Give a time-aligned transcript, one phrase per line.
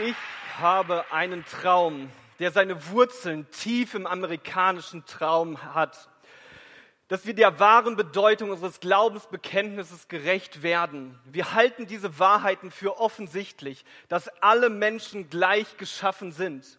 [0.00, 0.14] Ich
[0.60, 2.08] habe einen Traum,
[2.38, 6.08] der seine Wurzeln tief im amerikanischen Traum hat,
[7.08, 11.18] dass wir der wahren Bedeutung unseres Glaubensbekenntnisses gerecht werden.
[11.24, 16.78] Wir halten diese Wahrheiten für offensichtlich, dass alle Menschen gleich geschaffen sind.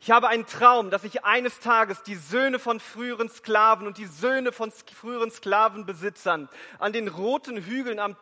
[0.00, 4.06] Ich habe einen Traum, dass ich eines Tages die Söhne von früheren Sklaven und die
[4.06, 6.48] Söhne von früheren Sklavenbesitzern
[6.78, 8.16] an den roten Hügeln am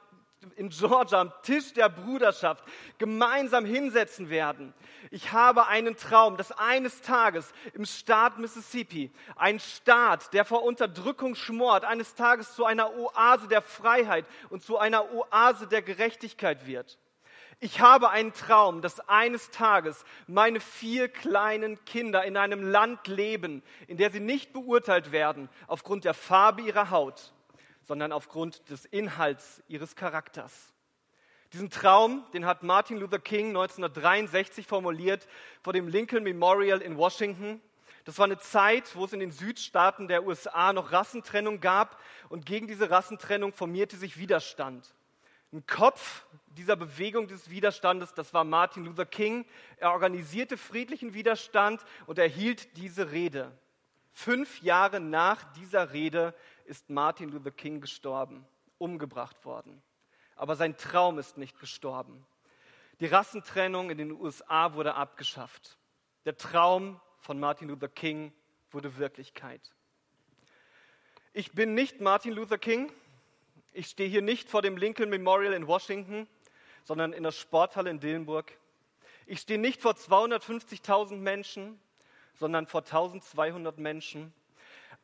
[0.56, 2.64] in Georgia am Tisch der Bruderschaft
[2.98, 4.74] gemeinsam hinsetzen werden.
[5.10, 11.34] Ich habe einen Traum, dass eines Tages im Staat Mississippi, ein Staat, der vor Unterdrückung
[11.34, 16.98] schmort, eines Tages zu einer Oase der Freiheit und zu einer Oase der Gerechtigkeit wird.
[17.60, 23.64] Ich habe einen Traum, dass eines Tages meine vier kleinen Kinder in einem Land leben,
[23.88, 27.32] in der sie nicht beurteilt werden aufgrund der Farbe ihrer Haut,
[27.88, 30.74] sondern aufgrund des Inhalts ihres Charakters.
[31.54, 35.26] Diesen Traum, den hat Martin Luther King 1963 formuliert
[35.62, 37.62] vor dem Lincoln Memorial in Washington.
[38.04, 42.44] Das war eine Zeit, wo es in den Südstaaten der USA noch Rassentrennung gab und
[42.44, 44.94] gegen diese Rassentrennung formierte sich Widerstand.
[45.50, 46.26] Ein Kopf
[46.58, 49.46] dieser Bewegung des Widerstandes, das war Martin Luther King.
[49.78, 53.50] Er organisierte friedlichen Widerstand und erhielt diese Rede.
[54.12, 56.34] Fünf Jahre nach dieser Rede
[56.68, 59.82] ist Martin Luther King gestorben, umgebracht worden.
[60.36, 62.26] Aber sein Traum ist nicht gestorben.
[63.00, 65.78] Die Rassentrennung in den USA wurde abgeschafft.
[66.26, 68.32] Der Traum von Martin Luther King
[68.70, 69.72] wurde Wirklichkeit.
[71.32, 72.92] Ich bin nicht Martin Luther King.
[73.72, 76.28] Ich stehe hier nicht vor dem Lincoln Memorial in Washington,
[76.84, 78.58] sondern in der Sporthalle in Dillenburg.
[79.26, 81.80] Ich stehe nicht vor 250.000 Menschen,
[82.34, 84.34] sondern vor 1200 Menschen.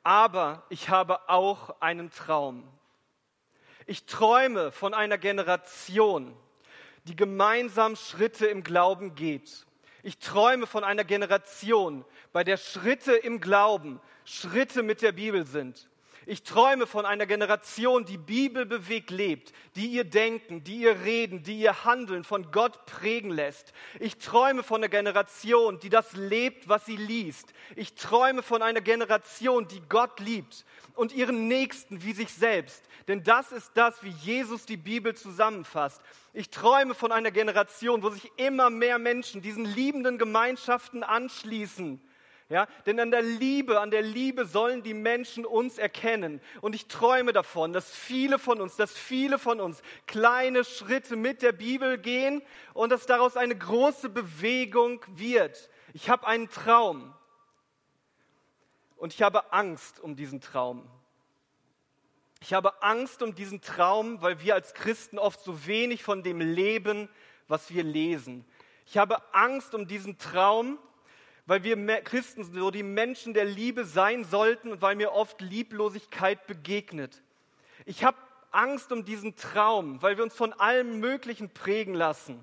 [0.05, 2.63] Aber ich habe auch einen Traum.
[3.87, 6.37] Ich träume von einer Generation,
[7.05, 9.67] die gemeinsam Schritte im Glauben geht.
[10.03, 15.89] Ich träume von einer Generation, bei der Schritte im Glauben Schritte mit der Bibel sind.
[16.27, 21.59] Ich träume von einer Generation, die bibelbewegt lebt, die ihr Denken, die ihr Reden, die
[21.59, 23.73] ihr Handeln von Gott prägen lässt.
[24.01, 27.53] Ich träume von einer Generation, die das lebt, was sie liest.
[27.77, 30.65] Ich träume von einer Generation, die Gott liebt
[30.95, 32.83] und ihren Nächsten wie sich selbst.
[33.07, 36.01] Denn das ist das, wie Jesus die Bibel zusammenfasst.
[36.33, 42.01] Ich träume von einer Generation, wo sich immer mehr Menschen diesen liebenden Gemeinschaften anschließen
[42.51, 46.43] ja, denn an der Liebe, an der Liebe sollen die Menschen uns erkennen.
[46.61, 51.41] Und ich träume davon, dass viele von uns, dass viele von uns kleine Schritte mit
[51.41, 52.43] der Bibel gehen
[52.75, 55.71] und dass daraus eine große Bewegung wird.
[55.95, 57.15] Ich habe einen Traum.
[58.97, 60.89] Und ich habe Angst um diesen Traum.
[62.41, 66.41] Ich habe Angst um diesen Traum, weil wir als Christen oft so wenig von dem
[66.41, 67.09] leben,
[67.49, 68.45] was wir lesen.
[68.85, 70.79] Ich habe Angst um diesen Traum,
[71.47, 76.47] weil wir Christen so die Menschen der Liebe sein sollten und weil mir oft Lieblosigkeit
[76.47, 77.23] begegnet.
[77.85, 78.17] Ich habe
[78.51, 82.43] Angst um diesen Traum, weil wir uns von allem Möglichen prägen lassen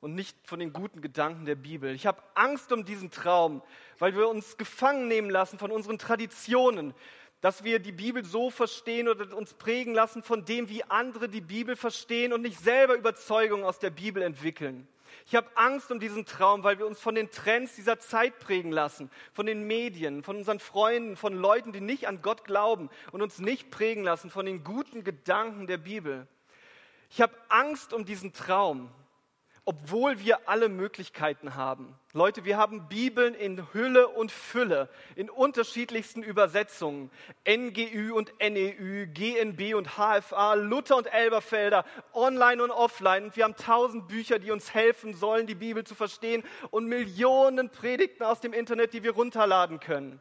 [0.00, 1.94] und nicht von den guten Gedanken der Bibel.
[1.94, 3.62] Ich habe Angst um diesen Traum,
[3.98, 6.94] weil wir uns gefangen nehmen lassen von unseren Traditionen,
[7.40, 11.40] dass wir die Bibel so verstehen oder uns prägen lassen von dem, wie andere die
[11.40, 14.86] Bibel verstehen und nicht selber Überzeugungen aus der Bibel entwickeln.
[15.26, 18.72] Ich habe Angst um diesen Traum, weil wir uns von den Trends dieser Zeit prägen
[18.72, 23.22] lassen, von den Medien, von unseren Freunden, von Leuten, die nicht an Gott glauben und
[23.22, 26.26] uns nicht prägen lassen von den guten Gedanken der Bibel.
[27.10, 28.90] Ich habe Angst um diesen Traum,
[29.64, 31.94] obwohl wir alle Möglichkeiten haben.
[32.12, 37.10] Leute, wir haben Bibeln in Hülle und Fülle, in unterschiedlichsten Übersetzungen.
[37.48, 43.24] NGÜ und NEÜ, GNB und HFA, Luther und Elberfelder, online und offline.
[43.24, 47.70] Und wir haben tausend Bücher, die uns helfen sollen, die Bibel zu verstehen und Millionen
[47.70, 50.20] Predigten aus dem Internet, die wir runterladen können.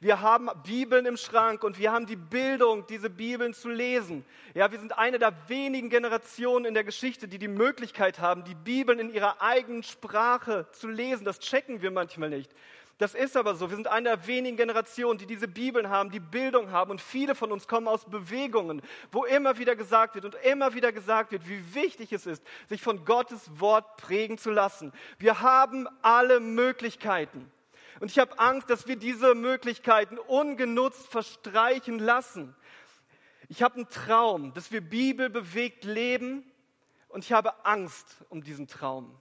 [0.00, 4.24] Wir haben Bibeln im Schrank und wir haben die Bildung, diese Bibeln zu lesen.
[4.54, 8.54] Ja, wir sind eine der wenigen Generationen in der Geschichte, die die Möglichkeit haben, die
[8.54, 11.24] Bibeln in ihrer eigenen Sprache zu lesen.
[11.24, 12.50] Das checken wir manchmal nicht.
[12.98, 13.70] Das ist aber so.
[13.70, 16.90] Wir sind eine der wenigen Generationen, die diese Bibeln haben, die Bildung haben.
[16.90, 18.82] Und viele von uns kommen aus Bewegungen,
[19.12, 22.82] wo immer wieder gesagt wird und immer wieder gesagt wird, wie wichtig es ist, sich
[22.82, 24.92] von Gottes Wort prägen zu lassen.
[25.18, 27.48] Wir haben alle Möglichkeiten.
[28.00, 32.54] Und ich habe Angst, dass wir diese Möglichkeiten ungenutzt verstreichen lassen.
[33.48, 36.44] Ich habe einen Traum, dass wir bibelbewegt leben
[37.08, 39.18] und ich habe Angst um diesen Traum.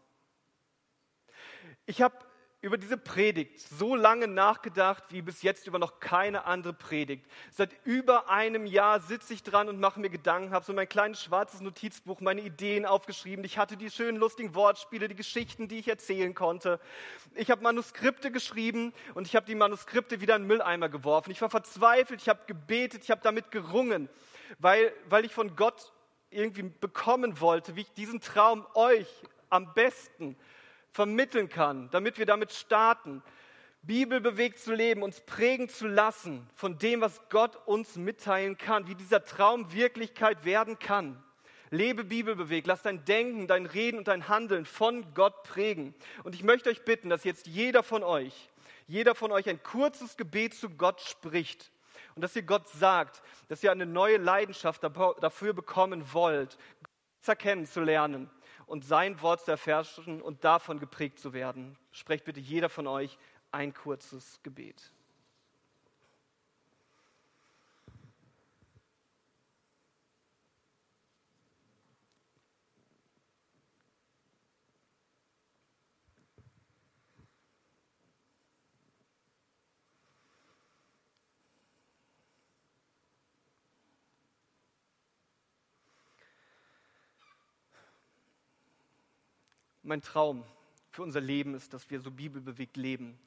[1.85, 2.15] Ich habe
[2.67, 7.25] über diese Predigt so lange nachgedacht wie bis jetzt über noch keine andere Predigt.
[7.49, 11.23] Seit über einem Jahr sitze ich dran und mache mir Gedanken, habe so mein kleines
[11.23, 13.45] schwarzes Notizbuch, meine Ideen aufgeschrieben.
[13.45, 16.81] Ich hatte die schönen, lustigen Wortspiele, die Geschichten, die ich erzählen konnte.
[17.35, 21.31] Ich habe Manuskripte geschrieben und ich habe die Manuskripte wieder in den Mülleimer geworfen.
[21.31, 24.09] Ich war verzweifelt, ich habe gebetet, ich habe damit gerungen,
[24.59, 25.93] weil, weil ich von Gott
[26.31, 29.07] irgendwie bekommen wollte, wie ich diesen Traum euch
[29.49, 30.35] am besten
[30.97, 33.21] vermitteln kann, damit wir damit starten,
[33.83, 38.87] Bibel bewegt zu leben, uns prägen zu lassen von dem, was Gott uns mitteilen kann,
[38.87, 41.23] wie dieser Traum Wirklichkeit werden kann.
[41.69, 45.93] Lebe Bibel bewegt, lass dein Denken, dein Reden und dein Handeln von Gott prägen.
[46.23, 48.49] Und ich möchte euch bitten, dass jetzt jeder von euch,
[48.87, 51.71] jeder von euch ein kurzes Gebet zu Gott spricht
[52.15, 56.57] und dass ihr Gott sagt, dass ihr eine neue Leidenschaft dafür bekommen wollt,
[57.21, 58.31] Gott kennenzulernen
[58.67, 61.77] und sein Wort zu erforschen und davon geprägt zu werden.
[61.91, 63.17] Sprecht bitte jeder von euch
[63.51, 64.91] ein kurzes Gebet.
[89.87, 90.43] Mein Traum
[90.91, 93.17] für unser Leben ist, dass wir so bibelbewegt leben.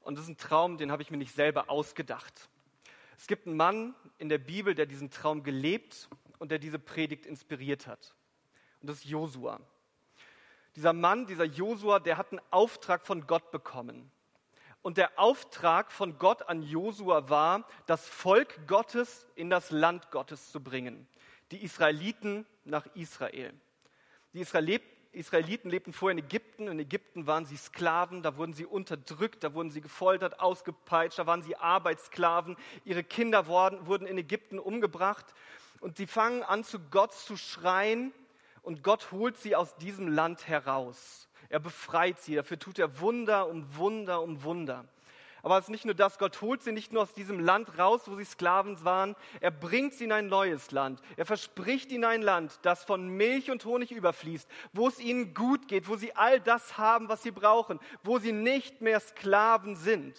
[0.00, 2.48] Und das ist ein Traum, den habe ich mir nicht selber ausgedacht.
[3.18, 6.08] Es gibt einen Mann in der Bibel, der diesen Traum gelebt
[6.38, 8.14] und der diese Predigt inspiriert hat.
[8.80, 9.60] Und das ist Josua.
[10.76, 14.10] Dieser Mann, dieser Josua, der hat einen Auftrag von Gott bekommen.
[14.82, 20.52] Und der Auftrag von Gott an Josua war, das Volk Gottes in das Land Gottes
[20.52, 21.08] zu bringen.
[21.50, 23.52] Die Israeliten nach Israel.
[24.32, 24.86] Die Israeliten
[25.18, 26.68] Israeliten lebten vorher in Ägypten.
[26.68, 31.26] In Ägypten waren sie Sklaven, da wurden sie unterdrückt, da wurden sie gefoltert, ausgepeitscht, da
[31.26, 32.56] waren sie Arbeitssklaven.
[32.84, 35.26] Ihre Kinder wurden, wurden in Ägypten umgebracht.
[35.80, 38.12] Und sie fangen an, zu Gott zu schreien
[38.62, 41.28] und Gott holt sie aus diesem Land heraus.
[41.48, 44.84] Er befreit sie, dafür tut er Wunder um Wunder um Wunder.
[45.42, 48.02] Aber es ist nicht nur das, Gott holt sie nicht nur aus diesem Land raus,
[48.06, 51.00] wo sie Sklaven waren, er bringt sie in ein neues Land.
[51.16, 55.68] Er verspricht ihnen ein Land, das von Milch und Honig überfließt, wo es ihnen gut
[55.68, 60.16] geht, wo sie all das haben, was sie brauchen, wo sie nicht mehr Sklaven sind.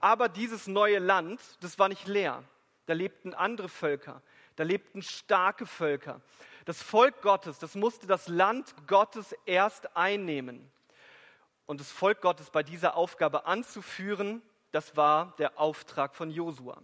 [0.00, 2.42] Aber dieses neue Land, das war nicht leer.
[2.86, 4.22] Da lebten andere Völker,
[4.56, 6.20] da lebten starke Völker.
[6.64, 10.70] Das Volk Gottes, das musste das Land Gottes erst einnehmen
[11.66, 14.40] und das Volk Gottes bei dieser Aufgabe anzuführen,
[14.70, 16.80] das war der Auftrag von Josua.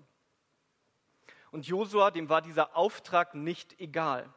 [1.50, 4.32] Und Josua, dem war dieser Auftrag nicht egal.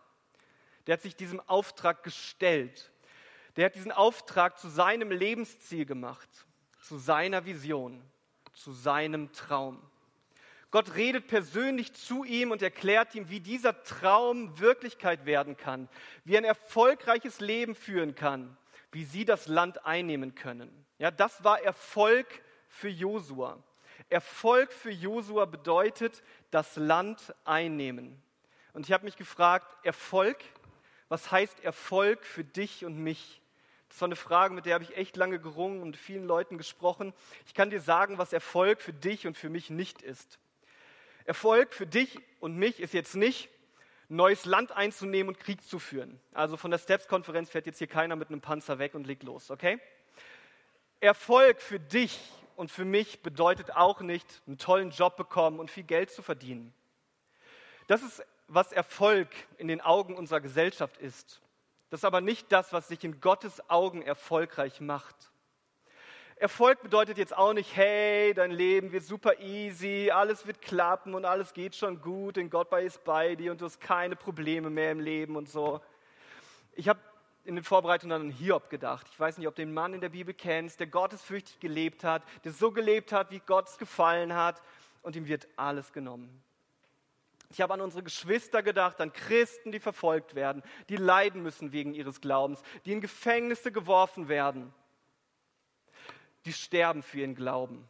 [0.85, 2.91] Der hat sich diesem Auftrag gestellt.
[3.55, 6.29] Der hat diesen Auftrag zu seinem Lebensziel gemacht,
[6.81, 8.03] zu seiner Vision,
[8.53, 9.81] zu seinem Traum.
[10.71, 15.87] Gott redet persönlich zu ihm und erklärt ihm, wie dieser Traum Wirklichkeit werden kann,
[16.25, 18.57] wie er ein erfolgreiches Leben führen kann
[18.95, 20.85] wie sie das Land einnehmen können.
[20.99, 22.27] Ja, das war Erfolg
[22.69, 23.61] für Josua.
[24.07, 28.23] Erfolg für Josua bedeutet das Land einnehmen.
[28.71, 30.37] Und ich habe mich gefragt, Erfolg,
[31.09, 33.41] was heißt Erfolg für dich und mich?
[33.89, 37.13] Das war eine Frage, mit der habe ich echt lange gerungen und vielen Leuten gesprochen.
[37.47, 40.39] Ich kann dir sagen, was Erfolg für dich und für mich nicht ist.
[41.25, 43.49] Erfolg für dich und mich ist jetzt nicht,
[44.09, 46.19] neues Land einzunehmen und Krieg zu führen.
[46.33, 49.51] Also von der Steps-Konferenz fährt jetzt hier keiner mit einem Panzer weg und legt los,
[49.51, 49.79] okay?
[50.99, 52.19] Erfolg für dich
[52.55, 56.73] und für mich bedeutet auch nicht, einen tollen Job bekommen und viel Geld zu verdienen.
[57.87, 61.41] Das ist, was Erfolg in den Augen unserer Gesellschaft ist.
[61.89, 65.15] Das ist aber nicht das, was sich in Gottes Augen erfolgreich macht.
[66.37, 71.23] Erfolg bedeutet jetzt auch nicht, hey, dein Leben wird super easy, alles wird klappen und
[71.23, 74.91] alles geht schon gut, denn Gott ist bei dir und du hast keine Probleme mehr
[74.91, 75.79] im Leben und so.
[76.73, 76.99] Ich habe
[77.45, 79.07] in den Vorbereitungen an Hiob gedacht.
[79.09, 82.21] Ich weiß nicht, ob du den Mann in der Bibel kennst, der gottesfürchtig gelebt hat,
[82.43, 84.61] der so gelebt hat, wie Gott es gefallen hat
[85.03, 86.43] und ihm wird alles genommen.
[87.49, 91.93] Ich habe an unsere Geschwister gedacht, an Christen, die verfolgt werden, die leiden müssen wegen
[91.93, 94.73] ihres Glaubens, die in Gefängnisse geworfen werden
[96.45, 97.87] die sterben für ihren Glauben.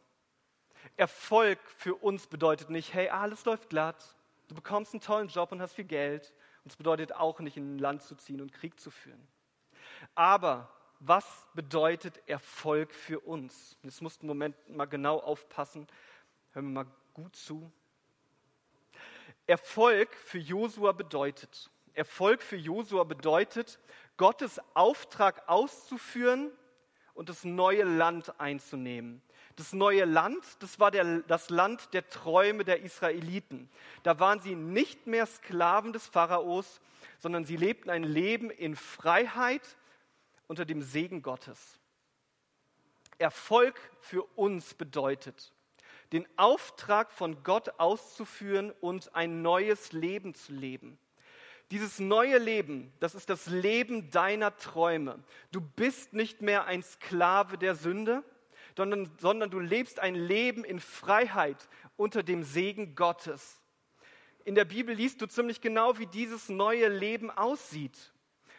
[0.98, 4.16] Erfolg für uns bedeutet nicht, hey, alles läuft glatt,
[4.48, 6.34] du bekommst einen tollen Job und hast viel Geld.
[6.64, 9.28] Und es bedeutet auch nicht, in ein Land zu ziehen und Krieg zu führen.
[10.16, 10.68] Aber
[11.00, 13.78] was bedeutet Erfolg für uns?
[13.84, 15.88] Jetzt musst du einen Moment mal genau aufpassen.
[16.54, 17.72] Hören wir mal gut zu.
[19.46, 23.80] Erfolg für Josua bedeutet, Erfolg für Josua bedeutet,
[24.18, 26.52] Gottes Auftrag auszuführen
[27.16, 29.22] und das neue Land einzunehmen.
[29.56, 33.70] Das neue Land, das war der, das Land der Träume der Israeliten.
[34.04, 36.82] Da waren sie nicht mehr Sklaven des Pharaos,
[37.20, 39.78] sondern sie lebten ein Leben in Freiheit
[40.48, 41.80] unter dem Segen Gottes.
[43.18, 45.54] Erfolg für uns bedeutet,
[46.12, 51.00] den Auftrag von Gott auszuführen und ein neues Leben zu leben.
[51.72, 55.24] Dieses neue Leben, das ist das Leben deiner Träume.
[55.52, 58.24] Du bist nicht mehr ein Sklave der Sünde,
[58.78, 61.68] sondern, sondern du lebst ein Leben in Freiheit
[61.98, 63.62] unter dem Segen Gottes.
[64.44, 68.14] In der Bibel liest du ziemlich genau, wie dieses neue Leben aussieht.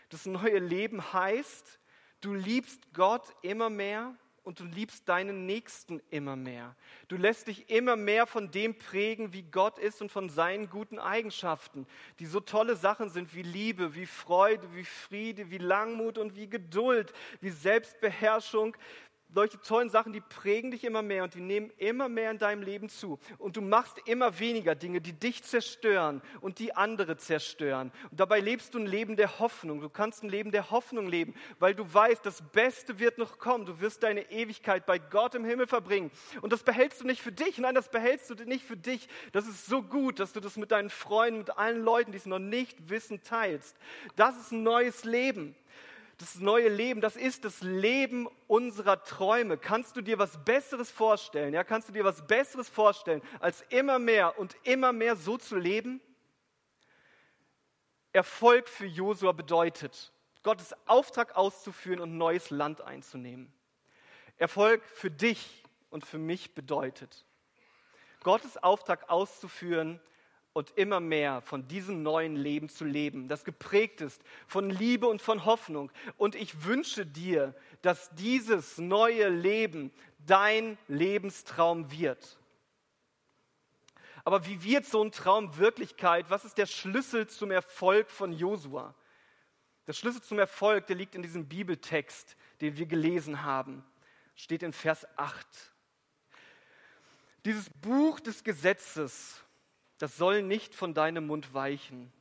[0.09, 1.79] Das neue Leben heißt,
[2.21, 6.76] du liebst Gott immer mehr und du liebst deinen Nächsten immer mehr.
[7.09, 11.00] Du lässt dich immer mehr von dem prägen, wie Gott ist und von seinen guten
[11.00, 11.85] Eigenschaften,
[12.21, 16.49] die so tolle Sachen sind wie Liebe, wie Freude, wie Friede, wie Langmut und wie
[16.49, 18.76] Geduld, wie Selbstbeherrschung,
[19.37, 22.62] solche tollen Sachen, die prägen dich immer mehr und die nehmen immer mehr in deinem
[22.62, 23.19] Leben zu.
[23.37, 27.93] Und du machst immer weniger Dinge, die dich zerstören und die andere zerstören.
[28.11, 29.83] Und dabei lebst du ein Leben der Hoffnung.
[29.83, 33.66] Du kannst ein Leben der Hoffnung leben, weil du weißt, das Beste wird noch kommen.
[33.66, 36.11] Du wirst deine Ewigkeit bei Gott im Himmel verbringen.
[36.40, 37.59] Und das behältst du nicht für dich.
[37.59, 39.07] Nein, das behältst du nicht für dich.
[39.33, 42.25] Das ist so gut, dass du das mit deinen Freunden, mit allen Leuten, die es
[42.25, 43.76] noch nicht wissen, teilst.
[44.16, 45.55] Das ist ein neues Leben
[46.19, 49.59] das neue Leben, das ist das Leben unserer Träume.
[49.59, 51.53] Kannst du dir was Besseres vorstellen?
[51.53, 55.57] Ja, kannst du dir was Besseres vorstellen, als immer mehr und immer mehr so zu
[55.57, 56.01] leben?
[58.13, 60.11] Erfolg für Josua bedeutet,
[60.43, 63.53] Gottes Auftrag auszuführen und neues Land einzunehmen.
[64.39, 67.27] Erfolg für dich und für mich bedeutet,
[68.23, 70.01] Gottes Auftrag auszuführen
[70.57, 75.21] und immer mehr von diesem neuen Leben zu leben, das geprägt ist von Liebe und
[75.21, 75.93] von Hoffnung.
[76.17, 79.93] Und ich wünsche dir, dass dieses neue Leben
[80.27, 82.39] dein Lebenstraum wird.
[84.25, 86.31] Aber wie wird so ein Traum Wirklichkeit?
[86.31, 88.95] Was ist der Schlüssel zum Erfolg von Josua?
[89.87, 93.85] Der Schlüssel zum Erfolg, der liegt in diesem Bibeltext, den wir gelesen haben.
[94.35, 95.47] Steht in Vers 8.
[97.45, 99.43] Dieses Buch des Gesetzes
[99.99, 102.12] das soll nicht von deinem Mund weichen.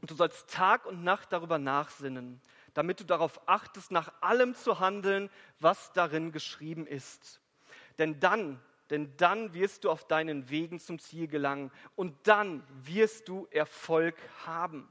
[0.00, 2.40] Und du sollst Tag und Nacht darüber nachsinnen,
[2.74, 7.40] damit du darauf achtest, nach allem zu handeln, was darin geschrieben ist.
[7.98, 8.60] Denn dann,
[8.90, 14.16] denn dann wirst du auf deinen Wegen zum Ziel gelangen und dann wirst du Erfolg
[14.44, 14.88] haben.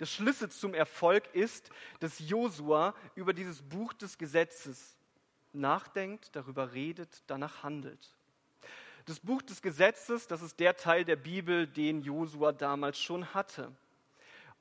[0.00, 1.70] Der Schlüssel zum Erfolg ist,
[2.00, 4.98] dass Josua über dieses Buch des Gesetzes
[5.52, 8.16] nachdenkt, darüber redet, danach handelt.
[9.06, 13.72] Das Buch des Gesetzes, das ist der Teil der Bibel, den Josua damals schon hatte.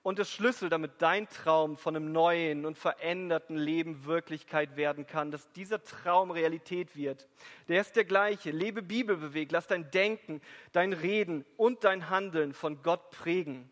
[0.03, 5.29] Und der Schlüssel, damit dein Traum von einem neuen und veränderten Leben Wirklichkeit werden kann,
[5.29, 7.27] dass dieser Traum Realität wird,
[7.67, 8.49] der ist der gleiche.
[8.49, 13.69] Lebe Bibelbewegt, lass dein Denken, dein Reden und dein Handeln von Gott prägen.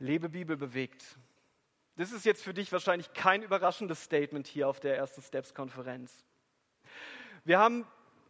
[0.00, 1.04] Lebe Bibelbewegt.
[1.94, 6.24] Das ist jetzt für dich wahrscheinlich kein überraschendes Statement hier auf der ersten Steps-Konferenz.
[7.44, 7.86] Wir haben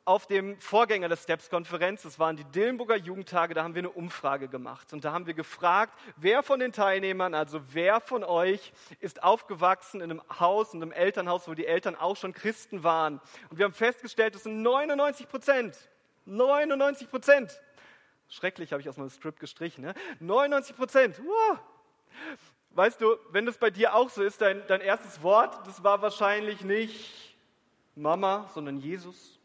[0.09, 4.49] auf dem Vorgänger der Steps-Konferenz, das waren die Dillenburger Jugendtage, da haben wir eine Umfrage
[4.49, 4.95] gemacht.
[4.95, 10.01] Und da haben wir gefragt, wer von den Teilnehmern, also wer von euch ist aufgewachsen
[10.01, 13.21] in einem Haus, in einem Elternhaus, wo die Eltern auch schon Christen waren.
[13.51, 15.77] Und wir haben festgestellt, das sind 99 Prozent.
[16.25, 17.61] 99 Prozent.
[18.31, 19.85] Schrecklich, habe ich aus meinem Skript gestrichen.
[19.85, 19.95] Ne?
[20.21, 21.21] 99 Prozent.
[21.23, 21.59] Wow.
[22.71, 26.01] Weißt du, wenn das bei dir auch so ist, dein, dein erstes Wort, das war
[26.01, 27.37] wahrscheinlich nicht
[27.95, 29.38] Mama, sondern Jesus.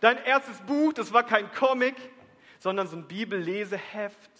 [0.00, 1.94] Dein erstes Buch, das war kein Comic,
[2.58, 4.30] sondern so ein Bibelleseheft.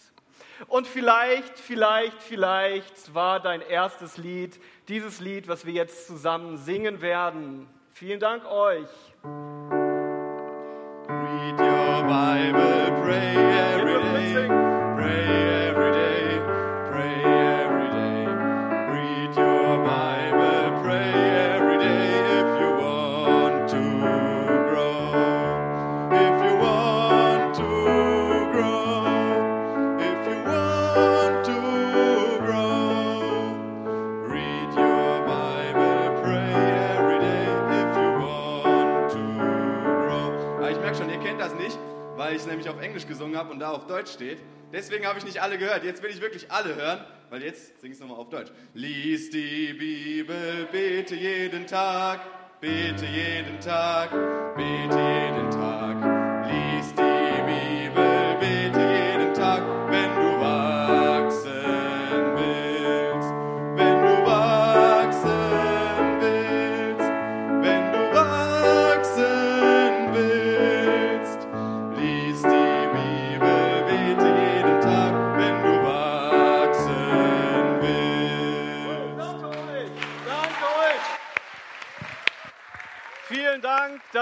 [0.67, 7.01] Und vielleicht, vielleicht, vielleicht war dein erstes Lied dieses Lied, was wir jetzt zusammen singen
[7.01, 7.67] werden.
[7.91, 8.89] Vielen Dank euch.
[11.07, 12.84] Read your Bible,
[43.15, 44.39] gesungen habe und da auf Deutsch steht.
[44.73, 45.85] Deswegen habe ich nicht alle gehört.
[45.85, 48.51] Jetzt will ich wirklich alle hören, weil jetzt singe ich es nochmal auf Deutsch.
[48.73, 52.19] Lies die Bibel, bete jeden Tag,
[52.59, 54.11] bete jeden Tag,
[54.57, 55.74] bete jeden Tag.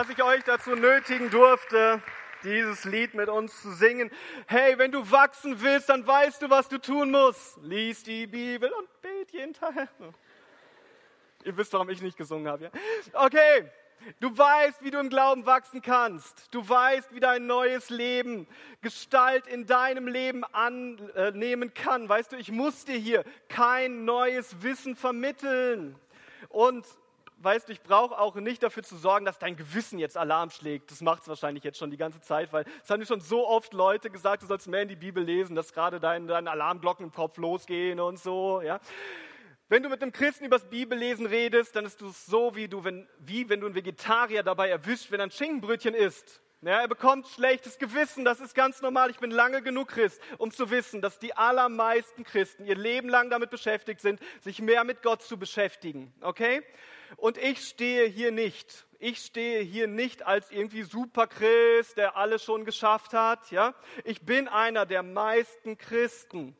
[0.04, 2.02] Dass ich euch dazu nötigen durfte,
[2.44, 4.12] dieses Lied mit uns zu singen.
[4.48, 7.58] Hey, wenn du wachsen willst, dann weißt du, was du tun musst.
[7.62, 9.88] Lies die Bibel und bet jeden Tag.
[11.46, 12.72] Ihr wisst, warum ich nicht gesungen habe, ja?
[13.14, 13.70] Okay.
[14.20, 16.54] Du weißt, wie du im Glauben wachsen kannst.
[16.54, 18.46] Du weißt, wie dein neues Leben
[18.82, 22.10] Gestalt in deinem Leben annehmen kann.
[22.10, 25.98] Weißt du, ich muss dir hier kein neues Wissen vermitteln.
[26.50, 26.86] Und
[27.44, 30.92] weißt du, ich brauche auch nicht dafür zu sorgen, dass dein Gewissen jetzt Alarm schlägt.
[30.92, 33.48] Das macht es wahrscheinlich jetzt schon die ganze Zeit, weil es haben mir schon so
[33.48, 37.06] oft Leute gesagt, du sollst mehr in die Bibel lesen, dass gerade deine, deine Alarmglocken
[37.06, 38.62] im Kopf losgehen und so.
[38.62, 38.80] Ja.
[39.70, 42.84] Wenn du mit einem Christen über das Bibellesen redest, dann ist es so, wie, du,
[42.84, 46.42] wenn, wie wenn du einen Vegetarier dabei erwischt, wenn er ein Schinkenbrötchen isst.
[46.66, 49.10] Ja, er bekommt schlechtes Gewissen, das ist ganz normal.
[49.10, 53.30] Ich bin lange genug Christ, um zu wissen, dass die allermeisten Christen ihr Leben lang
[53.30, 56.14] damit beschäftigt sind, sich mehr mit Gott zu beschäftigen.
[56.22, 56.64] Okay?
[57.18, 58.86] Und ich stehe hier nicht.
[59.00, 63.52] Ich stehe hier nicht als irgendwie Superchrist, der alles schon geschafft hat.
[63.52, 63.74] Ja?
[64.06, 66.56] Ich bin einer der meisten Christen.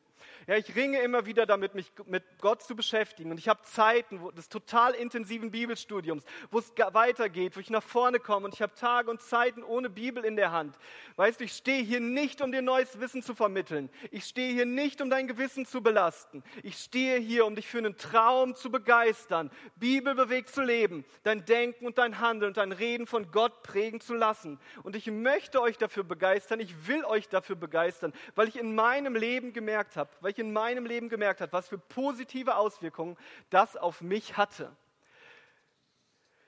[0.46, 3.30] Ja, ich ringe immer wieder damit, mich mit Gott zu beschäftigen.
[3.30, 7.82] Und ich habe Zeiten wo, des total intensiven Bibelstudiums, wo es weitergeht, wo ich nach
[7.82, 8.46] vorne komme.
[8.46, 10.76] Und ich habe Tage und Zeiten ohne Bibel in der Hand.
[11.16, 13.88] Weißt du, ich stehe hier nicht, um dir neues Wissen zu vermitteln.
[14.10, 16.42] Ich stehe hier nicht, um dein Gewissen zu belasten.
[16.62, 21.86] Ich stehe hier, um dich für einen Traum zu begeistern, bibelbewegt zu leben, dein Denken
[21.86, 24.60] und dein Handeln und dein Reden von Gott prägen zu lassen.
[24.82, 29.16] Und ich möchte euch dafür begeistern, ich will euch dafür begeistern, weil ich in meinem
[29.16, 33.16] Leben gemerkt habe, weil ich in meinem Leben gemerkt habe, was für positive Auswirkungen
[33.50, 34.70] das auf mich hatte.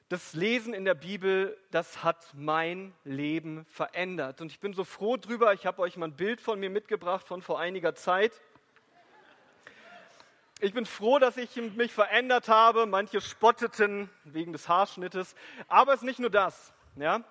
[0.08, 4.40] Das Lesen in der Bibel, das hat mein Leben verändert.
[4.40, 5.52] Und ich bin so froh drüber.
[5.52, 8.32] Ich habe euch mal ein Bild von mir mitgebracht von vor einiger Zeit.
[10.60, 12.86] Ich bin froh, dass ich mich verändert habe.
[12.86, 15.34] Manche spotteten wegen des Haarschnittes.
[15.66, 16.72] Aber es ist nicht nur das.
[16.94, 17.24] Ja?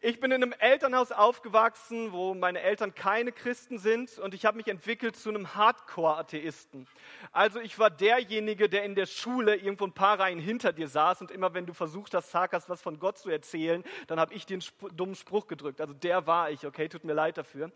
[0.00, 4.56] Ich bin in einem Elternhaus aufgewachsen, wo meine Eltern keine Christen sind und ich habe
[4.56, 6.86] mich entwickelt zu einem Hardcore-Atheisten.
[7.32, 11.20] Also ich war derjenige, der in der Schule irgendwo ein paar Reihen hinter dir saß
[11.20, 14.46] und immer wenn du versucht hast, Sarkas was von Gott zu erzählen, dann habe ich
[14.62, 15.80] sp dummen Spruch gedrückt.
[15.80, 17.70] Also der war ich, okay, tut mir leid dafür.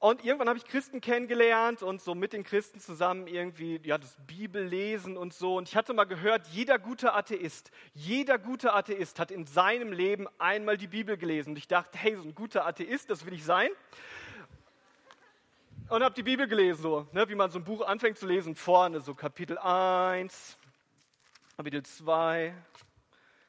[0.00, 4.16] Und irgendwann habe ich Christen kennengelernt und so mit den Christen zusammen irgendwie ja, das
[4.26, 5.58] Bibellesen und so.
[5.58, 10.26] Und ich hatte mal gehört, jeder gute Atheist, jeder gute Atheist hat in seinem Leben
[10.38, 11.50] einmal die Bibel gelesen.
[11.50, 13.68] Und ich dachte, hey, so ein guter Atheist, das will ich sein.
[15.90, 18.54] Und habe die Bibel gelesen, so, ne, wie man so ein Buch anfängt zu lesen,
[18.54, 20.56] vorne so Kapitel 1,
[21.58, 22.54] Kapitel 2,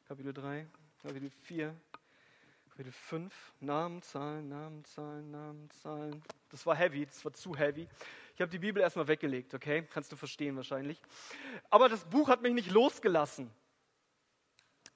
[0.06, 0.66] Kapitel 3,
[1.02, 1.74] Kapitel 4,
[2.72, 6.22] Kapitel 5, Namen, Zahlen, Namen, Zahlen, Namen, Zahlen.
[6.48, 7.86] Das war heavy, das war zu heavy.
[8.34, 9.86] Ich habe die Bibel erstmal weggelegt, okay?
[9.92, 10.98] Kannst du verstehen wahrscheinlich.
[11.68, 13.50] Aber das Buch hat mich nicht losgelassen.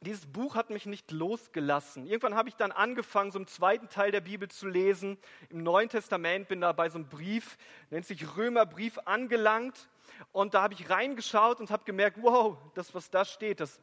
[0.00, 2.06] Dieses Buch hat mich nicht losgelassen.
[2.06, 5.18] Irgendwann habe ich dann angefangen, so im zweiten Teil der Bibel zu lesen.
[5.50, 7.58] Im Neuen Testament bin da bei so einem Brief,
[7.90, 9.90] nennt sich Römerbrief, angelangt.
[10.32, 13.82] Und da habe ich reingeschaut und habe gemerkt, wow, das, was da steht, das,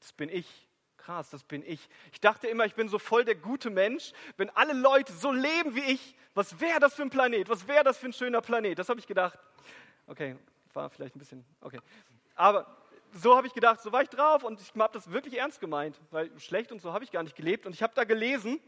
[0.00, 0.71] das bin ich
[1.04, 1.88] krass, das bin ich.
[2.12, 4.12] Ich dachte immer, ich bin so voll der gute Mensch.
[4.36, 7.48] Wenn alle Leute so leben wie ich, was wäre das für ein Planet?
[7.48, 8.78] Was wäre das für ein schöner Planet?
[8.78, 9.38] Das habe ich gedacht.
[10.06, 10.36] Okay,
[10.72, 11.80] war vielleicht ein bisschen, okay.
[12.34, 12.66] Aber
[13.12, 16.00] so habe ich gedacht, so war ich drauf und ich habe das wirklich ernst gemeint,
[16.10, 17.66] weil schlecht und so habe ich gar nicht gelebt.
[17.66, 18.60] Und ich habe da gelesen,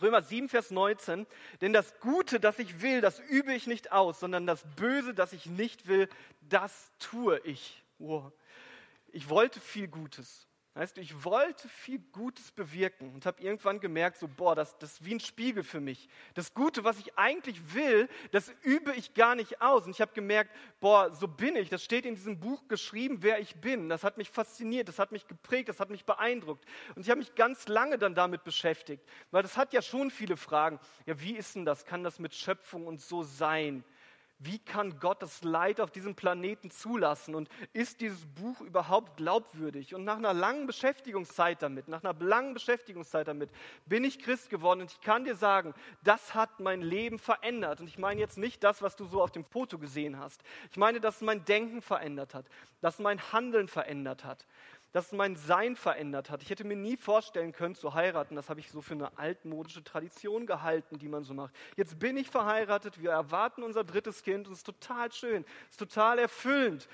[0.00, 1.26] Römer 7, Vers 19,
[1.60, 5.32] denn das Gute, das ich will, das übe ich nicht aus, sondern das Böse, das
[5.32, 6.08] ich nicht will,
[6.40, 7.82] das tue ich.
[7.98, 8.32] Wow.
[9.12, 10.48] Ich wollte viel Gutes.
[10.76, 14.94] Weißt du, ich wollte viel Gutes bewirken und habe irgendwann gemerkt, so, boah, das, das
[14.94, 16.08] ist wie ein Spiegel für mich.
[16.34, 19.84] Das Gute, was ich eigentlich will, das übe ich gar nicht aus.
[19.84, 21.68] Und ich habe gemerkt, boah, so bin ich.
[21.68, 23.88] Das steht in diesem Buch geschrieben, wer ich bin.
[23.88, 26.64] Das hat mich fasziniert, das hat mich geprägt, das hat mich beeindruckt.
[26.96, 30.36] Und ich habe mich ganz lange dann damit beschäftigt, weil das hat ja schon viele
[30.36, 30.80] Fragen.
[31.06, 31.84] Ja, wie ist denn das?
[31.84, 33.84] Kann das mit Schöpfung und so sein?
[34.44, 37.34] Wie kann Gott das Leid auf diesem Planeten zulassen?
[37.34, 39.94] Und ist dieses Buch überhaupt glaubwürdig?
[39.94, 43.48] Und nach einer langen Beschäftigungszeit damit, nach einer langen Beschäftigungszeit damit,
[43.86, 44.82] bin ich Christ geworden.
[44.82, 47.80] Und ich kann dir sagen, das hat mein Leben verändert.
[47.80, 50.42] Und ich meine jetzt nicht das, was du so auf dem Foto gesehen hast.
[50.70, 52.44] Ich meine, dass mein Denken verändert hat,
[52.82, 54.44] dass mein Handeln verändert hat
[54.94, 56.40] dass mein Sein verändert hat.
[56.44, 58.36] Ich hätte mir nie vorstellen können zu heiraten.
[58.36, 61.52] Das habe ich so für eine altmodische Tradition gehalten, die man so macht.
[61.76, 65.72] Jetzt bin ich verheiratet, wir erwarten unser drittes Kind und es ist total schön, es
[65.72, 66.88] ist total erfüllend.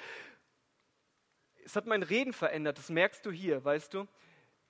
[1.62, 4.08] Es hat mein Reden verändert, das merkst du hier, weißt du?